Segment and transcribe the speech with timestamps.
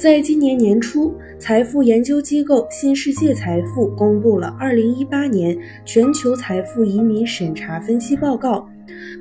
[0.00, 5.54] 在今年年初，财富研究机构新世界财富公布了二零一八年
[5.84, 8.66] 全球财富移民审查分析报告。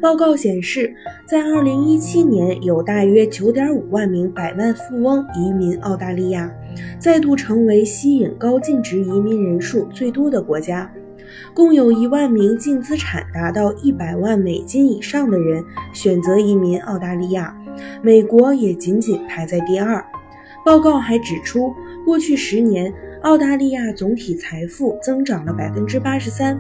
[0.02, 6.50] 报告显示，在二零一七年，有大约九点五万名百万富翁移民澳大利亚，
[6.98, 10.90] 再度成为吸引高净值移民人数最多的国家。
[11.54, 15.62] 共有一万名净资产达到一百万美金以上的人
[15.94, 17.54] 选择移民澳大利亚，
[18.02, 20.02] 美国也仅仅排在第二。
[20.70, 21.74] 报告还指出，
[22.06, 26.56] 过去十年，澳大利亚总体财富增长了百分之八十三，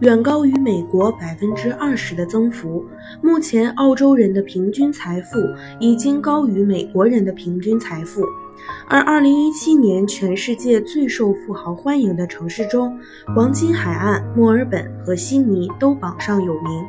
[0.00, 2.84] 远高于美国百分之二十的增幅。
[3.22, 5.38] 目前，澳洲人的平均财富
[5.80, 8.26] 已经高于美国人的平均财富。
[8.86, 12.94] 而二零一七年，全世界最受富豪欢迎的城市中，
[13.34, 16.84] 黄金海岸、墨尔本和悉尼都榜上有名。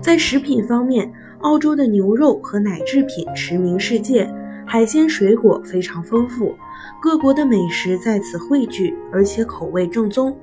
[0.00, 4.26] 在食品方面，澳洲的牛肉和奶制品驰名世界。
[4.72, 6.54] 海鲜水果非常丰富，
[7.02, 10.38] 各国的美食在此汇聚，而且口味正宗。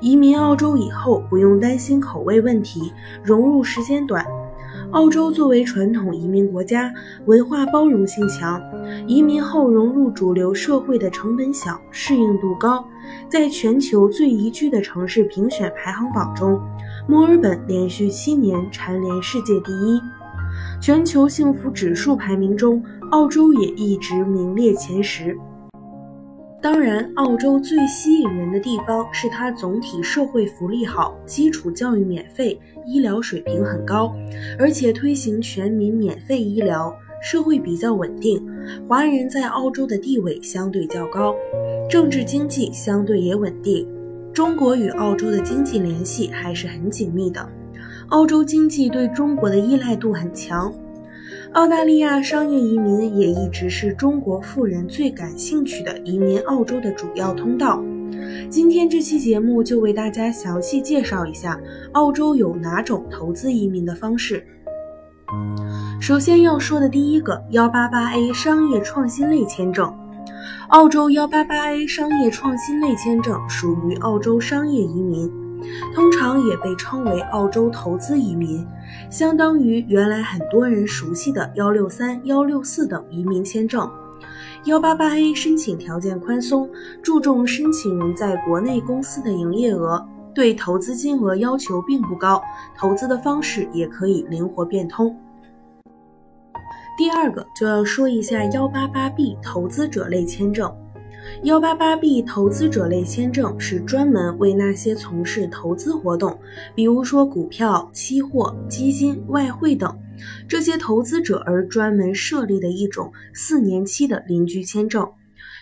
[0.00, 4.26] 移民澳洲以后不用担心口味问题，融入时间短。
[4.90, 6.92] 澳洲作为传统移民国家，
[7.26, 8.60] 文化包容性强，
[9.06, 12.84] 移民后融入主流社会的成本小，适应度高。
[13.28, 16.60] 在全球最宜居的城市评选排行榜中，
[17.06, 20.00] 墨尔本连续七年蝉联世界第一。
[20.82, 25.32] 全球幸福指数排名中，澳洲也一直名列前十。
[26.60, 34.12] 当然，澳洲最吸引人的地方是它总体社会福利好，基础教育免费，医疗水平很高，
[34.58, 38.44] 而且推行全民免费医疗，社会比较稳定，
[38.88, 41.32] 华人在澳洲的地位相对较高，
[41.88, 43.86] 政治经济相对也稳定。
[44.32, 47.48] 中国与澳洲的经济联系还是很紧密的。
[48.12, 50.70] 澳洲经济对中国的依赖度很强，
[51.54, 57.82] 澳大利亚商业移民也一直是中国富人最感兴趣的移民澳洲的主要通道。
[58.50, 61.58] 今天这期节目就为大家详细介绍一下
[61.92, 64.44] 澳洲有哪种投资移民的方式。
[65.98, 69.90] 首先要说的第一个幺八八 A 商业创新类签证，
[70.68, 75.41] 澳洲幺八八 A 商业创新类签证属于澳洲商业移民。
[75.94, 78.66] 通常也被称为澳洲投资移民，
[79.10, 83.90] 相当于原来很多人熟悉的幺六三、幺六四等移民签证。
[84.66, 86.70] 幺八八 A 申请条件宽松，
[87.02, 92.40] 注重申请人在国内公司的营业额，对投资金额要求并不高，
[92.76, 95.16] 投资的方式也可以灵活变通。
[96.96, 100.72] 第二个就要说一下幺八八 B 投资者类签证。
[101.44, 106.38] 幺八八 B 投资者类签证是专门为那些从事投资活动，
[106.74, 109.98] 比如说股票、期货、基金、外汇等
[110.48, 115.10] 这些投资者而专门设立的一种四年期的邻居签证。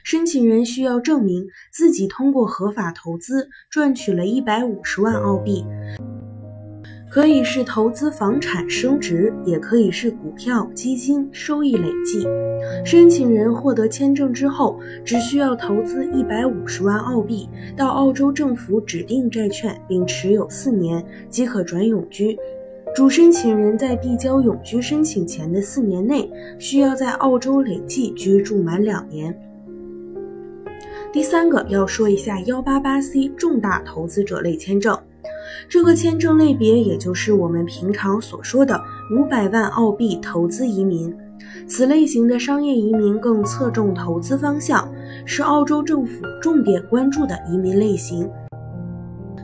[0.03, 5.65] 申请人需要证明自己通过合法投资赚取了一百五十万澳币。
[7.11, 12.25] 可以是投资房产升值，也可以是股票、基金收益累计。
[12.85, 22.39] 申请人获得签证之后，只需要投资一百五十万澳币到澳洲政府指定债券，并持有四年即可转永居。
[22.95, 29.37] 主申请人在递交永居申请前的四年内，需要在澳洲累计居住满两年。
[31.13, 34.97] 第三个要说一下幺八八 C 重大投资者类签证。
[35.69, 38.81] 这个签证类别，也就是我们平常所说的
[39.17, 41.15] 五百万澳币投资移民。
[41.67, 44.89] 此类型的商业移民更侧重投资方向，
[45.25, 48.29] 是澳洲政府重点关注的移民类型，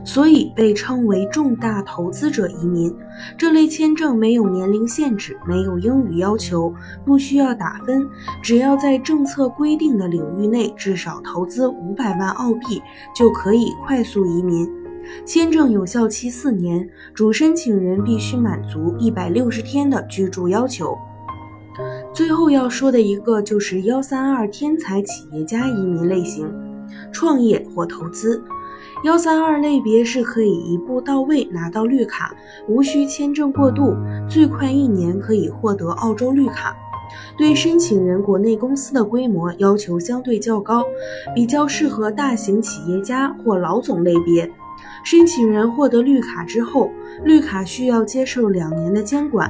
[0.03, 2.93] 所以被称为重大投资者移民。
[3.37, 6.73] 这类签证没有年龄限制，没有英语要求，
[7.05, 8.07] 不需要打分，
[8.43, 12.81] 只要在政策规定的领域内至少投资五百万澳币，
[13.15, 14.69] 就可以快速移民。
[15.25, 20.97] 签证有效期四年，主申请人必须满足一百六十天的居住要求。
[22.13, 26.51] 最后要说的一个就是幺三二天才企业家移民类型，
[27.11, 28.43] 创业或投资。
[29.03, 32.33] 幺三二类别是可以一步到位拿到绿卡，
[32.67, 33.95] 无需签证过渡，
[34.27, 36.75] 最快一年可以获得澳洲绿卡。
[37.37, 40.83] 对申请人国内公司的规模要求相对较高，
[41.35, 44.51] 比较适合大型企业家或老总类别。
[45.03, 46.91] 申请人获得绿卡之后，
[47.23, 49.49] 绿卡需要接受两年的监管，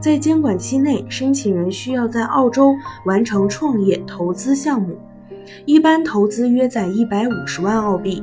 [0.00, 4.96] 在监管期内，申请人需要在澳洲完成创业投资项目，
[5.64, 8.22] 一般投资约在一百五十万澳币。